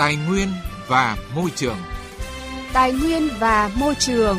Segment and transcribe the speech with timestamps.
[0.00, 0.48] Tài nguyên
[0.88, 1.76] và môi trường.
[2.72, 4.36] Tài nguyên và môi trường.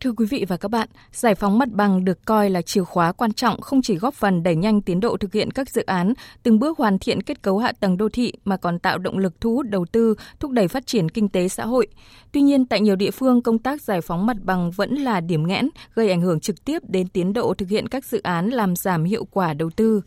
[0.00, 3.12] Thưa quý vị và các bạn, giải phóng mặt bằng được coi là chìa khóa
[3.12, 6.12] quan trọng không chỉ góp phần đẩy nhanh tiến độ thực hiện các dự án,
[6.42, 9.40] từng bước hoàn thiện kết cấu hạ tầng đô thị mà còn tạo động lực
[9.40, 11.86] thu hút đầu tư, thúc đẩy phát triển kinh tế xã hội.
[12.32, 15.46] Tuy nhiên, tại nhiều địa phương, công tác giải phóng mặt bằng vẫn là điểm
[15.46, 18.76] nghẽn, gây ảnh hưởng trực tiếp đến tiến độ thực hiện các dự án làm
[18.76, 20.02] giảm hiệu quả đầu tư.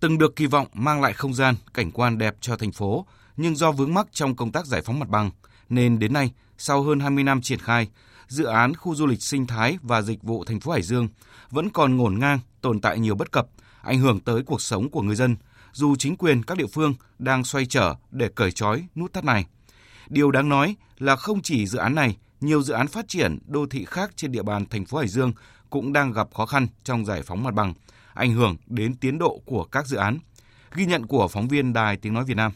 [0.00, 3.56] Từng được kỳ vọng mang lại không gian, cảnh quan đẹp cho thành phố, nhưng
[3.56, 5.30] do vướng mắc trong công tác giải phóng mặt bằng,
[5.68, 7.88] nên đến nay, sau hơn 20 năm triển khai,
[8.28, 11.08] dự án khu du lịch sinh thái và dịch vụ thành phố Hải Dương
[11.50, 13.46] vẫn còn ngổn ngang, tồn tại nhiều bất cập,
[13.82, 15.36] ảnh hưởng tới cuộc sống của người dân,
[15.72, 19.46] dù chính quyền các địa phương đang xoay trở để cởi trói nút thắt này.
[20.08, 23.66] Điều đáng nói là không chỉ dự án này, nhiều dự án phát triển đô
[23.66, 25.32] thị khác trên địa bàn thành phố Hải Dương
[25.70, 27.74] cũng đang gặp khó khăn trong giải phóng mặt bằng,
[28.14, 30.18] ảnh hưởng đến tiến độ của các dự án.
[30.74, 32.52] Ghi nhận của phóng viên Đài Tiếng Nói Việt Nam.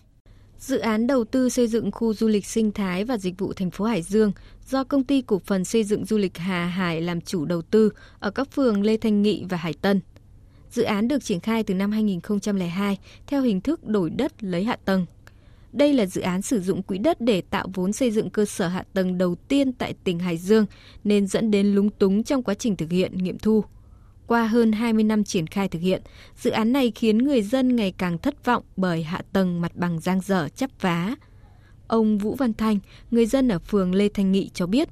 [0.58, 3.70] Dự án đầu tư xây dựng khu du lịch sinh thái và dịch vụ thành
[3.70, 4.33] phố Hải Dương
[4.69, 7.91] do công ty cổ phần xây dựng du lịch Hà Hải làm chủ đầu tư
[8.19, 10.00] ở các phường Lê Thanh Nghị và Hải Tân.
[10.70, 14.77] Dự án được triển khai từ năm 2002 theo hình thức đổi đất lấy hạ
[14.84, 15.06] tầng.
[15.72, 18.68] Đây là dự án sử dụng quỹ đất để tạo vốn xây dựng cơ sở
[18.68, 20.66] hạ tầng đầu tiên tại tỉnh Hải Dương
[21.05, 23.64] nên dẫn đến lúng túng trong quá trình thực hiện nghiệm thu.
[24.27, 26.03] Qua hơn 20 năm triển khai thực hiện,
[26.36, 30.00] dự án này khiến người dân ngày càng thất vọng bởi hạ tầng mặt bằng
[30.00, 31.14] giang dở chắp vá.
[31.86, 32.78] Ông Vũ Văn Thanh,
[33.11, 34.89] người dân ở phường Lê Thanh Nghị cho biết,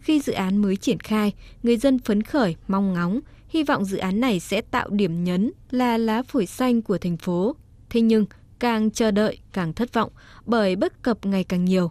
[0.00, 3.98] khi dự án mới triển khai, người dân phấn khởi, mong ngóng, hy vọng dự
[3.98, 7.56] án này sẽ tạo điểm nhấn là lá phổi xanh của thành phố.
[7.90, 8.26] Thế nhưng,
[8.58, 10.10] càng chờ đợi càng thất vọng
[10.46, 11.90] bởi bất cập ngày càng nhiều.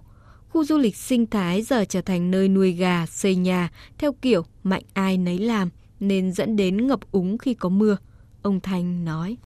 [0.50, 4.46] Khu du lịch sinh thái giờ trở thành nơi nuôi gà, xây nhà theo kiểu
[4.64, 7.98] mạnh ai nấy làm– nên dẫn đến ngập úng khi có mưa.
[8.42, 9.38] Ông Thanh nói.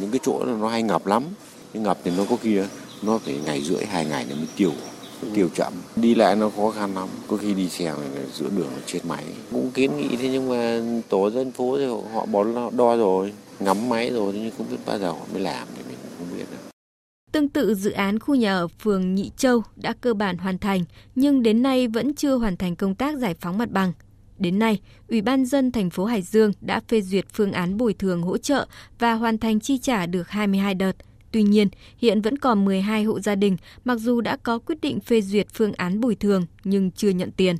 [0.00, 1.22] Những cái chỗ nó hay ngập lắm,
[1.74, 2.66] nhưng ngập thì nó có kia,
[3.02, 4.72] nó phải ngày rưỡi, hai ngày nó mới tiêu
[5.34, 8.66] tiêu chậm đi lại nó khó khăn lắm có khi đi xe này giữa đường
[8.74, 12.44] nó chết máy cũng kiến nghị thế nhưng mà tổ dân phố thì họ bỏ
[12.70, 15.98] đo rồi ngắm máy rồi nhưng không biết bao giờ họ mới làm thì mình
[16.18, 16.60] không biết đâu
[17.32, 20.84] Tương tự dự án khu nhà ở phường Nhị Châu đã cơ bản hoàn thành
[21.14, 23.92] nhưng đến nay vẫn chưa hoàn thành công tác giải phóng mặt bằng.
[24.38, 27.94] Đến nay, Ủy ban dân thành phố Hải Dương đã phê duyệt phương án bồi
[27.94, 28.66] thường hỗ trợ
[28.98, 30.92] và hoàn thành chi trả được 22 đợt.
[31.32, 31.68] Tuy nhiên,
[31.98, 35.46] hiện vẫn còn 12 hộ gia đình mặc dù đã có quyết định phê duyệt
[35.52, 37.56] phương án bồi thường nhưng chưa nhận tiền.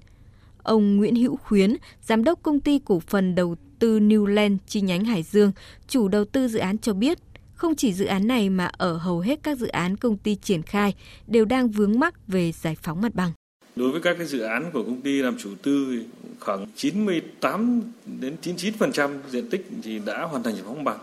[0.63, 5.05] Ông Nguyễn Hữu Khuyến, giám đốc công ty cổ phần đầu tư Newland chi nhánh
[5.05, 5.53] Hải Dương,
[5.89, 7.19] chủ đầu tư dự án cho biết,
[7.55, 10.63] không chỉ dự án này mà ở hầu hết các dự án công ty triển
[10.63, 10.95] khai
[11.27, 13.33] đều đang vướng mắc về giải phóng mặt bằng.
[13.79, 16.03] Đối với các cái dự án của công ty làm chủ tư
[16.41, 17.83] khoảng 98
[18.21, 20.99] đến 99% diện tích thì đã hoàn thành giải phóng bằng.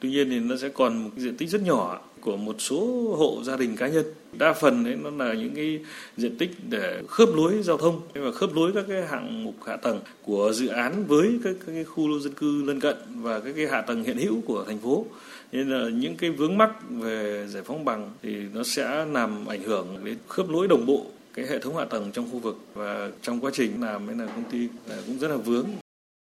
[0.00, 3.14] Tuy nhiên thì nó sẽ còn một cái diện tích rất nhỏ của một số
[3.18, 4.04] hộ gia đình cá nhân.
[4.38, 5.80] Đa phần đấy nó là những cái
[6.16, 9.76] diện tích để khớp nối giao thông và khớp nối các cái hạng mục hạ
[9.76, 13.52] tầng của dự án với các, các cái khu dân cư lân cận và các
[13.56, 15.06] cái hạ tầng hiện hữu của thành phố.
[15.52, 19.62] Nên là những cái vướng mắc về giải phóng bằng thì nó sẽ làm ảnh
[19.62, 23.10] hưởng đến khớp nối đồng bộ cái hệ thống hạ tầng trong khu vực và
[23.22, 24.68] trong quá trình làm mới là công ty
[25.06, 25.66] cũng rất là vướng.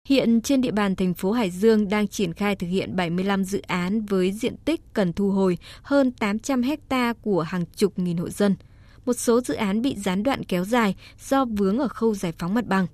[0.08, 3.62] Hiện trên địa bàn thành phố Hải Dương đang triển khai thực hiện 75 dự
[3.68, 8.30] án với diện tích cần thu hồi hơn 800 hecta của hàng chục nghìn hộ
[8.30, 8.56] dân.
[9.06, 10.96] Một số dự án bị gián đoạn kéo dài
[11.30, 12.88] do vướng ở khâu giải phóng mặt bằng.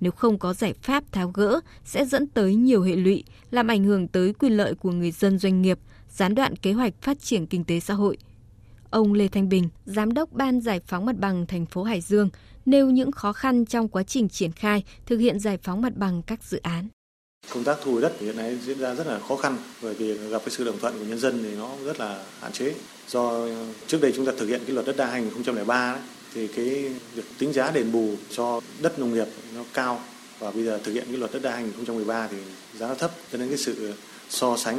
[0.00, 3.84] Nếu không có giải pháp tháo gỡ sẽ dẫn tới nhiều hệ lụy, làm ảnh
[3.84, 5.78] hưởng tới quyền lợi của người dân doanh nghiệp,
[6.10, 8.18] gián đoạn kế hoạch phát triển kinh tế xã hội.
[8.90, 12.30] Ông Lê Thanh Bình, Giám đốc Ban Giải phóng Mặt bằng thành phố Hải Dương,
[12.66, 16.22] nêu những khó khăn trong quá trình triển khai thực hiện giải phóng mặt bằng
[16.22, 16.88] các dự án.
[17.54, 20.28] Công tác thu hồi đất hiện nay diễn ra rất là khó khăn bởi vì
[20.28, 22.74] gặp cái sự đồng thuận của nhân dân thì nó rất là hạn chế.
[23.08, 23.46] Do
[23.86, 26.00] trước đây chúng ta thực hiện cái luật đất đai 2003 ấy,
[26.34, 30.00] thì cái việc tính giá đền bù cho đất nông nghiệp nó cao
[30.38, 32.36] và bây giờ thực hiện cái luật đất đai 2013 thì
[32.74, 33.94] giá nó thấp cho nên cái sự
[34.28, 34.78] so sánh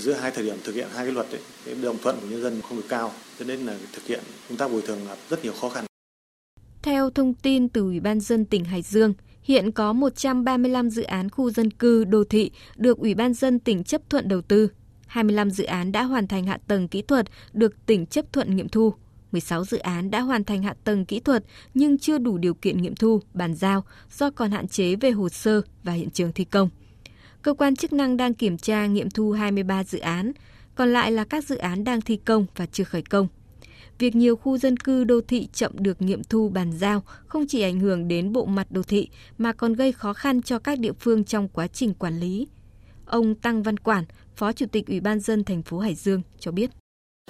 [0.00, 2.42] giữa hai thời điểm thực hiện hai cái luật ấy, cái đồng thuận của nhân
[2.42, 5.44] dân không được cao cho nên là thực hiện công tác bồi thường gặp rất
[5.44, 5.84] nhiều khó khăn.
[6.82, 11.30] Theo thông tin từ Ủy ban dân tỉnh Hải Dương, hiện có 135 dự án
[11.30, 14.68] khu dân cư đô thị được Ủy ban dân tỉnh chấp thuận đầu tư.
[15.06, 18.68] 25 dự án đã hoàn thành hạ tầng kỹ thuật được tỉnh chấp thuận nghiệm
[18.68, 18.94] thu.
[19.32, 21.44] 16 dự án đã hoàn thành hạ tầng kỹ thuật
[21.74, 23.84] nhưng chưa đủ điều kiện nghiệm thu, bàn giao
[24.18, 26.68] do còn hạn chế về hồ sơ và hiện trường thi công
[27.42, 30.32] cơ quan chức năng đang kiểm tra nghiệm thu 23 dự án,
[30.74, 33.28] còn lại là các dự án đang thi công và chưa khởi công.
[33.98, 37.62] Việc nhiều khu dân cư đô thị chậm được nghiệm thu bàn giao không chỉ
[37.62, 39.08] ảnh hưởng đến bộ mặt đô thị
[39.38, 42.46] mà còn gây khó khăn cho các địa phương trong quá trình quản lý.
[43.06, 44.04] Ông Tăng Văn Quản,
[44.36, 46.70] Phó Chủ tịch Ủy ban dân thành phố Hải Dương cho biết.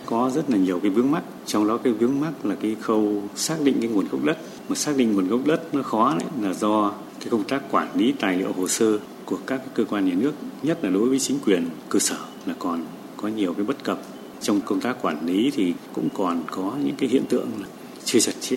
[0.06, 3.22] Có rất là nhiều cái vướng mắc, trong đó cái vướng mắc là cái khâu
[3.34, 4.38] xác định cái nguồn gốc đất.
[4.68, 7.88] Mà xác định nguồn gốc đất nó khó đấy là do cái công tác quản
[7.94, 8.98] lý tài liệu hồ sơ
[9.32, 10.32] của các cơ quan nhà nước,
[10.62, 12.84] nhất là đối với chính quyền cơ sở là còn
[13.16, 14.02] có nhiều cái bất cập.
[14.40, 17.66] Trong công tác quản lý thì cũng còn có những cái hiện tượng là
[18.04, 18.56] chưa chặt chẽ,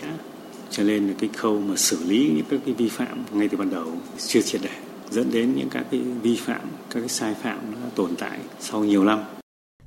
[0.69, 3.57] cho nên là cái khâu mà xử lý những các cái vi phạm ngay từ
[3.57, 4.69] ban đầu chưa triệt để
[5.11, 8.83] dẫn đến những các cái vi phạm, các cái sai phạm nó tồn tại sau
[8.83, 9.19] nhiều năm.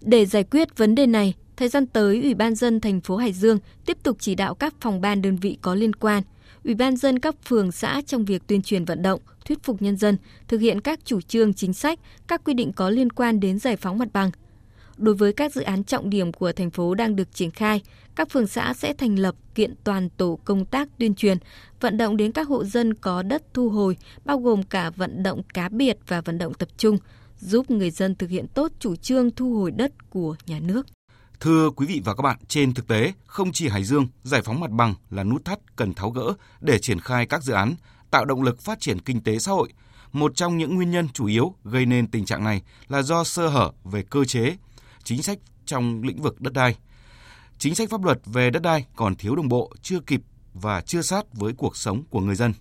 [0.00, 3.32] Để giải quyết vấn đề này, thời gian tới Ủy ban dân thành phố Hải
[3.32, 6.22] Dương tiếp tục chỉ đạo các phòng ban đơn vị có liên quan,
[6.64, 9.96] Ủy ban dân các phường xã trong việc tuyên truyền vận động, thuyết phục nhân
[9.96, 10.16] dân
[10.48, 13.76] thực hiện các chủ trương chính sách, các quy định có liên quan đến giải
[13.76, 14.30] phóng mặt bằng.
[14.96, 17.82] Đối với các dự án trọng điểm của thành phố đang được triển khai,
[18.14, 21.38] các phường xã sẽ thành lập kiện toàn tổ công tác tuyên truyền,
[21.80, 25.42] vận động đến các hộ dân có đất thu hồi, bao gồm cả vận động
[25.54, 26.98] cá biệt và vận động tập trung,
[27.40, 30.86] giúp người dân thực hiện tốt chủ trương thu hồi đất của nhà nước.
[31.40, 34.60] Thưa quý vị và các bạn, trên thực tế, không chỉ Hải Dương, giải phóng
[34.60, 37.74] mặt bằng là nút thắt cần tháo gỡ để triển khai các dự án,
[38.10, 39.72] tạo động lực phát triển kinh tế xã hội.
[40.12, 43.48] Một trong những nguyên nhân chủ yếu gây nên tình trạng này là do sơ
[43.48, 44.56] hở về cơ chế,
[45.04, 46.76] chính sách trong lĩnh vực đất đai.
[47.58, 50.22] Chính sách pháp luật về đất đai còn thiếu đồng bộ, chưa kịp
[50.54, 52.52] và chưa sát với cuộc sống của người dân.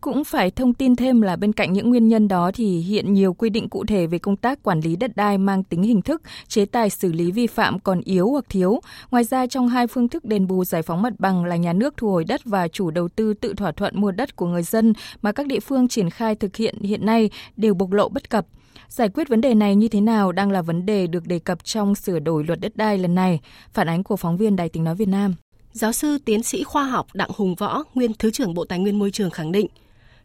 [0.00, 3.34] Cũng phải thông tin thêm là bên cạnh những nguyên nhân đó thì hiện nhiều
[3.34, 6.22] quy định cụ thể về công tác quản lý đất đai mang tính hình thức,
[6.48, 8.80] chế tài xử lý vi phạm còn yếu hoặc thiếu.
[9.10, 11.94] Ngoài ra trong hai phương thức đền bù giải phóng mặt bằng là nhà nước
[11.96, 14.92] thu hồi đất và chủ đầu tư tự thỏa thuận mua đất của người dân
[15.22, 18.46] mà các địa phương triển khai thực hiện hiện nay đều bộc lộ bất cập.
[18.88, 21.64] Giải quyết vấn đề này như thế nào đang là vấn đề được đề cập
[21.64, 23.40] trong sửa đổi luật đất đai lần này.
[23.72, 25.34] Phản ánh của phóng viên Đài tiếng nói Việt Nam.
[25.72, 28.98] Giáo sư tiến sĩ khoa học Đặng Hùng Võ, nguyên Thứ trưởng Bộ Tài nguyên
[28.98, 29.66] Môi trường khẳng định,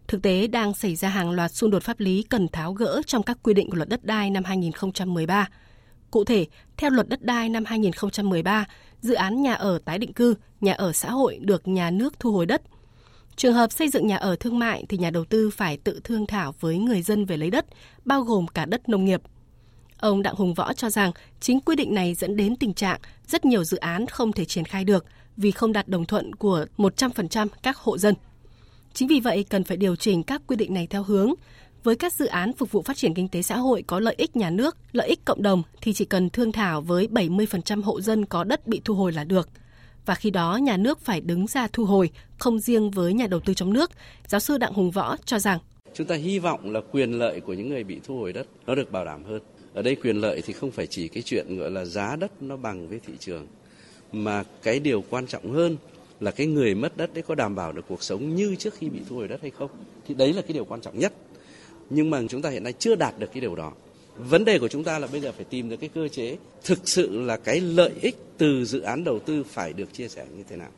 [0.08, 3.24] thực tế đang xảy ra hàng loạt xung đột pháp lý cần tháo gỡ trong
[3.24, 5.50] các quy định của luật đất đai năm 2013.
[6.12, 6.46] Cụ thể,
[6.78, 8.66] theo luật đất đai năm 2013,
[9.02, 12.32] dự án nhà ở tái định cư, nhà ở xã hội được nhà nước thu
[12.32, 12.62] hồi đất.
[13.36, 16.26] Trường hợp xây dựng nhà ở thương mại thì nhà đầu tư phải tự thương
[16.26, 17.66] thảo với người dân về lấy đất,
[18.06, 19.22] bao gồm cả đất nông nghiệp.
[19.98, 23.46] Ông Đặng Hùng Võ cho rằng chính quy định này dẫn đến tình trạng rất
[23.46, 25.06] nhiều dự án không thể triển khai được
[25.38, 28.16] vì không đạt đồng thuận của 100% các hộ dân.
[28.94, 31.34] Chính vì vậy cần phải điều chỉnh các quy định này theo hướng
[31.84, 34.36] với các dự án phục vụ phát triển kinh tế xã hội có lợi ích
[34.36, 38.26] nhà nước, lợi ích cộng đồng thì chỉ cần thương thảo với 70% hộ dân
[38.26, 39.50] có đất bị thu hồi là được.
[40.06, 42.10] Và khi đó nhà nước phải đứng ra thu hồi,
[42.40, 43.92] không riêng với nhà đầu tư trong nước.
[44.28, 45.60] Giáo sư Đặng Hùng Võ cho rằng
[45.94, 48.76] Chúng ta hy vọng là quyền lợi của những người bị thu hồi đất nó
[48.76, 49.42] được bảo đảm hơn.
[49.74, 52.58] Ở đây quyền lợi thì không phải chỉ cái chuyện gọi là giá đất nó
[52.58, 53.48] bằng với thị trường
[54.12, 55.78] mà cái điều quan trọng hơn
[56.20, 58.90] là cái người mất đất đấy có đảm bảo được cuộc sống như trước khi
[58.90, 59.70] bị thu hồi đất hay không?
[60.08, 61.14] Thì đấy là cái điều quan trọng nhất.
[61.90, 63.74] Nhưng mà chúng ta hiện nay chưa đạt được cái điều đó.
[64.18, 66.80] Vấn đề của chúng ta là bây giờ phải tìm được cái cơ chế thực
[66.88, 70.44] sự là cái lợi ích từ dự án đầu tư phải được chia sẻ như
[70.50, 70.70] thế nào.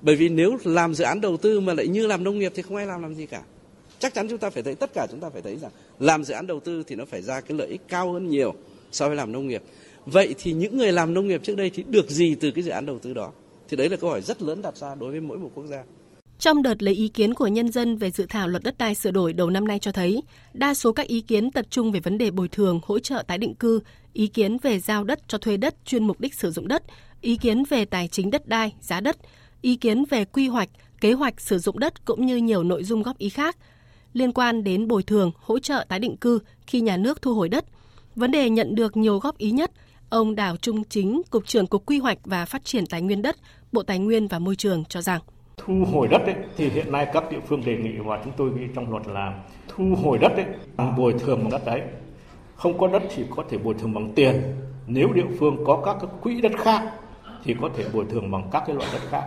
[0.00, 2.62] Bởi vì nếu làm dự án đầu tư mà lại như làm nông nghiệp thì
[2.62, 3.42] không ai làm làm gì cả.
[3.98, 6.34] Chắc chắn chúng ta phải thấy, tất cả chúng ta phải thấy rằng làm dự
[6.34, 8.54] án đầu tư thì nó phải ra cái lợi ích cao hơn nhiều
[8.92, 9.62] so với làm nông nghiệp.
[10.06, 12.70] Vậy thì những người làm nông nghiệp trước đây thì được gì từ cái dự
[12.70, 13.32] án đầu tư đó?
[13.68, 15.82] Thì đấy là câu hỏi rất lớn đặt ra đối với mỗi một quốc gia.
[16.38, 19.10] Trong đợt lấy ý kiến của nhân dân về dự thảo luật đất đai sửa
[19.10, 20.22] đổi đầu năm nay cho thấy,
[20.52, 23.38] đa số các ý kiến tập trung về vấn đề bồi thường, hỗ trợ tái
[23.38, 23.80] định cư,
[24.12, 26.82] ý kiến về giao đất cho thuê đất chuyên mục đích sử dụng đất,
[27.20, 29.16] ý kiến về tài chính đất đai, giá đất,
[29.60, 30.68] ý kiến về quy hoạch,
[31.00, 33.56] kế hoạch sử dụng đất cũng như nhiều nội dung góp ý khác
[34.12, 37.48] liên quan đến bồi thường, hỗ trợ tái định cư khi nhà nước thu hồi
[37.48, 37.64] đất.
[38.16, 39.70] Vấn đề nhận được nhiều góp ý nhất
[40.10, 43.36] Ông Đào Trung Chính, Cục trưởng Cục Quy hoạch và Phát triển Tài nguyên đất,
[43.72, 45.20] Bộ Tài nguyên và Môi trường cho rằng
[45.56, 48.50] thu hồi đất ấy, thì hiện nay các địa phương đề nghị và chúng tôi
[48.56, 50.44] ghi trong luật là thu hồi đất ấy,
[50.76, 51.80] bằng bồi thường bằng đất đấy.
[52.54, 54.42] Không có đất thì có thể bồi thường bằng tiền.
[54.86, 56.82] Nếu địa phương có các cái quỹ đất khác
[57.44, 59.24] thì có thể bồi thường bằng các cái loại đất khác.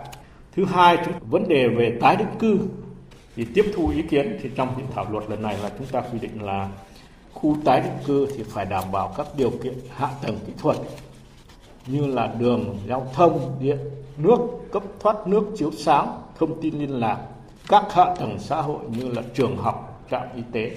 [0.52, 2.58] Thứ hai, chúng, vấn đề về tái định cư
[3.36, 6.00] thì tiếp thu ý kiến thì trong những thảo luật lần này là chúng ta
[6.00, 6.68] quy định là
[7.32, 10.76] khu tái định cư thì phải đảm bảo các điều kiện hạ tầng kỹ thuật,
[11.86, 13.78] như là đường, giao thông, điện,
[14.16, 14.38] nước,
[14.72, 17.18] cấp thoát nước chiếu sáng, thông tin liên lạc.
[17.68, 20.76] Các hạ tầng xã hội như là trường học, trạm y tế,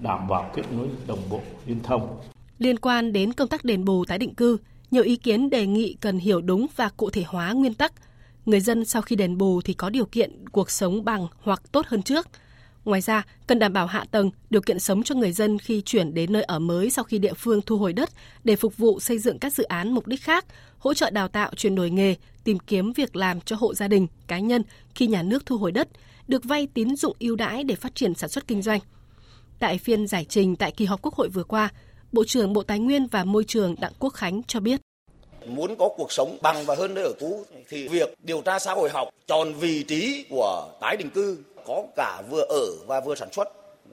[0.00, 2.18] đảm bảo kết nối đồng bộ, liên thông.
[2.58, 4.56] Liên quan đến công tác đền bù tái định cư,
[4.90, 7.92] nhiều ý kiến đề nghị cần hiểu đúng và cụ thể hóa nguyên tắc.
[8.46, 11.86] Người dân sau khi đền bù thì có điều kiện cuộc sống bằng hoặc tốt
[11.86, 12.28] hơn trước.
[12.86, 16.14] Ngoài ra, cần đảm bảo hạ tầng, điều kiện sống cho người dân khi chuyển
[16.14, 18.10] đến nơi ở mới sau khi địa phương thu hồi đất
[18.44, 20.44] để phục vụ xây dựng các dự án mục đích khác,
[20.78, 22.14] hỗ trợ đào tạo chuyển đổi nghề,
[22.44, 24.62] tìm kiếm việc làm cho hộ gia đình, cá nhân
[24.94, 25.88] khi nhà nước thu hồi đất,
[26.28, 28.80] được vay tín dụng ưu đãi để phát triển sản xuất kinh doanh.
[29.58, 31.68] Tại phiên giải trình tại kỳ họp Quốc hội vừa qua,
[32.12, 34.80] Bộ trưởng Bộ Tài nguyên và Môi trường Đặng Quốc Khánh cho biết.
[35.46, 38.72] Muốn có cuộc sống bằng và hơn nơi ở cũ thì việc điều tra xã
[38.72, 43.14] hội học chọn vị trí của tái định cư có cả vừa ở và vừa
[43.14, 43.48] sản xuất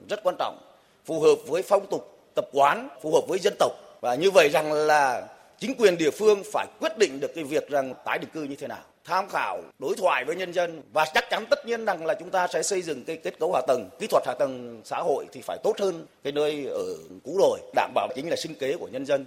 [0.08, 0.58] rất quan trọng,
[1.06, 3.72] phù hợp với phong tục, tập quán, phù hợp với dân tộc.
[4.00, 5.28] Và như vậy rằng là
[5.58, 8.56] chính quyền địa phương phải quyết định được cái việc rằng tái định cư như
[8.56, 8.82] thế nào.
[9.04, 12.30] Tham khảo đối thoại với nhân dân và chắc chắn tất nhiên rằng là chúng
[12.30, 15.26] ta sẽ xây dựng cái kết cấu hạ tầng kỹ thuật hạ tầng xã hội
[15.32, 16.84] thì phải tốt hơn cái nơi ở
[17.24, 19.24] cũ rồi đảm bảo chính là sinh kế của nhân dân.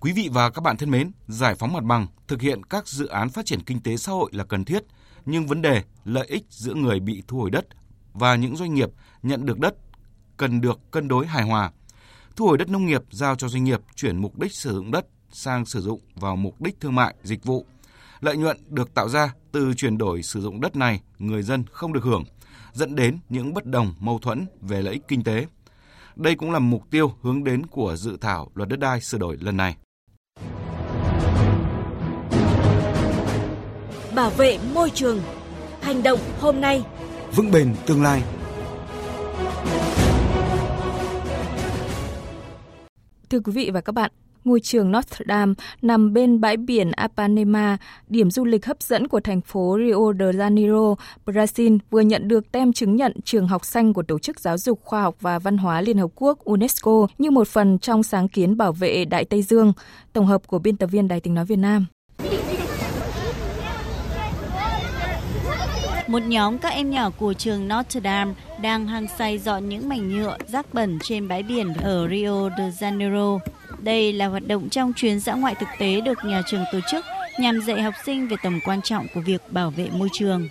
[0.00, 3.06] Quý vị và các bạn thân mến, giải phóng mặt bằng, thực hiện các dự
[3.06, 4.82] án phát triển kinh tế xã hội là cần thiết,
[5.24, 7.64] nhưng vấn đề lợi ích giữa người bị thu hồi đất
[8.14, 8.90] và những doanh nghiệp
[9.22, 9.74] nhận được đất
[10.36, 11.70] cần được cân đối hài hòa.
[12.36, 15.06] Thu hồi đất nông nghiệp giao cho doanh nghiệp chuyển mục đích sử dụng đất
[15.30, 17.66] sang sử dụng vào mục đích thương mại, dịch vụ.
[18.20, 21.92] Lợi nhuận được tạo ra từ chuyển đổi sử dụng đất này người dân không
[21.92, 22.24] được hưởng,
[22.72, 25.46] dẫn đến những bất đồng mâu thuẫn về lợi ích kinh tế.
[26.16, 29.36] Đây cũng là mục tiêu hướng đến của dự thảo luật đất đai sửa đổi
[29.40, 29.76] lần này.
[34.14, 35.20] Bảo vệ môi trường.
[35.80, 36.84] Hành động hôm nay.
[37.36, 38.22] Vững bền tương lai.
[43.30, 44.10] Thưa quý vị và các bạn,
[44.44, 47.76] ngôi trường Notre Dame nằm bên bãi biển Apanema,
[48.08, 50.94] điểm du lịch hấp dẫn của thành phố Rio de Janeiro,
[51.26, 54.80] Brazil vừa nhận được tem chứng nhận trường học xanh của Tổ chức Giáo dục
[54.84, 58.56] Khoa học và Văn hóa Liên Hợp Quốc UNESCO như một phần trong sáng kiến
[58.56, 59.72] bảo vệ Đại Tây Dương.
[60.12, 61.86] Tổng hợp của biên tập viên Đài tiếng nói Việt Nam.
[66.14, 70.08] Một nhóm các em nhỏ của trường Notre Dame đang hăng say dọn những mảnh
[70.08, 73.38] nhựa rác bẩn trên bãi biển ở Rio de Janeiro.
[73.78, 77.04] Đây là hoạt động trong chuyến dã ngoại thực tế được nhà trường tổ chức
[77.38, 80.48] nhằm dạy học sinh về tầm quan trọng của việc bảo vệ môi trường.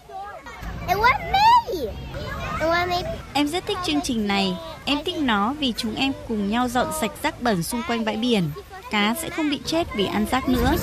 [3.34, 4.54] Em rất thích chương trình này.
[4.86, 8.16] Em thích nó vì chúng em cùng nhau dọn sạch rác bẩn xung quanh bãi
[8.18, 8.44] biển.
[8.92, 10.76] Cá sẽ không bị chết vì ăn rác nữa.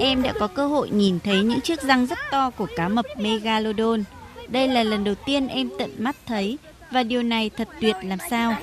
[0.00, 3.06] Em đã có cơ hội nhìn thấy những chiếc răng rất to của cá mập
[3.16, 4.04] Megalodon.
[4.48, 6.58] Đây là lần đầu tiên em tận mắt thấy
[6.90, 8.54] và điều này thật tuyệt làm sao.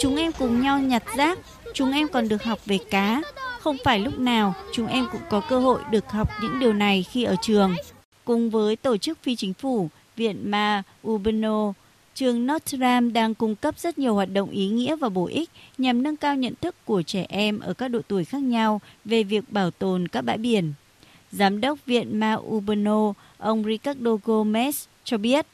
[0.00, 1.38] Chúng em cùng nhau nhặt rác,
[1.74, 3.22] chúng em còn được học về cá.
[3.60, 7.02] Không phải lúc nào chúng em cũng có cơ hội được học những điều này
[7.10, 7.74] khi ở trường.
[8.24, 11.72] Cùng với tổ chức phi chính phủ, Viện Ma Urbano,
[12.14, 15.50] trường Notre Dame đang cung cấp rất nhiều hoạt động ý nghĩa và bổ ích
[15.78, 19.22] nhằm nâng cao nhận thức của trẻ em ở các độ tuổi khác nhau về
[19.22, 20.72] việc bảo tồn các bãi biển.
[21.32, 25.46] Giám đốc Viện Ma Urbano, ông Ricardo Gomez cho biết.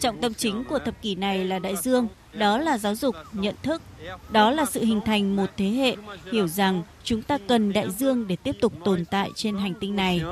[0.00, 3.54] Trọng tâm chính của thập kỷ này là đại dương, đó là giáo dục, nhận
[3.62, 3.82] thức,
[4.30, 5.96] đó là sự hình thành một thế hệ
[6.32, 9.96] hiểu rằng chúng ta cần đại dương để tiếp tục tồn tại trên hành tinh
[9.96, 10.22] này.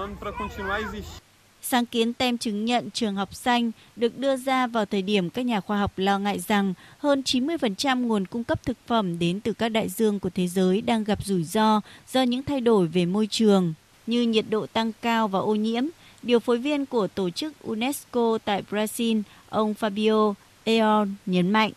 [1.71, 5.43] Sáng kiến tem chứng nhận trường học xanh được đưa ra vào thời điểm các
[5.47, 9.53] nhà khoa học lo ngại rằng hơn 90% nguồn cung cấp thực phẩm đến từ
[9.53, 11.81] các đại dương của thế giới đang gặp rủi ro
[12.13, 13.75] do những thay đổi về môi trường
[14.07, 15.85] như nhiệt độ tăng cao và ô nhiễm.
[16.23, 20.35] Điều phối viên của tổ chức UNESCO tại Brazil, ông Fabio
[20.65, 21.73] Eon nhấn mạnh.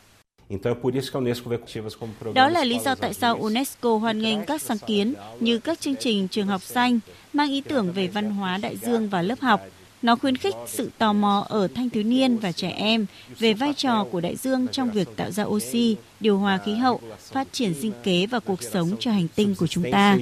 [2.34, 5.96] Đó là lý do tại sao UNESCO hoan nghênh các sáng kiến như các chương
[6.00, 7.00] trình trường học xanh,
[7.34, 9.62] mang ý tưởng về văn hóa đại dương vào lớp học.
[10.02, 13.06] Nó khuyến khích sự tò mò ở thanh thiếu niên và trẻ em
[13.40, 17.02] về vai trò của đại dương trong việc tạo ra oxy, điều hòa khí hậu,
[17.20, 20.18] phát triển sinh kế và cuộc sống cho hành tinh của chúng ta.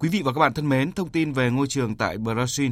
[0.00, 2.70] Quý vị và các bạn thân mến, thông tin về ngôi trường tại Brazil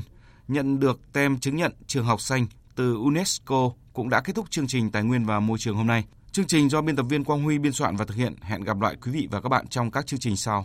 [0.49, 2.47] nhận được tem chứng nhận trường học xanh
[2.79, 6.05] từ UNESCO cũng đã kết thúc chương trình Tài nguyên và Môi trường hôm nay.
[6.33, 8.35] Chương trình do biên tập viên Quang Huy biên soạn và thực hiện.
[8.41, 10.57] Hẹn gặp lại quý vị và các bạn trong các chương trình sau.